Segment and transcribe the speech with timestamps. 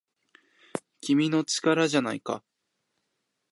[1.01, 2.43] 君の力じゃないか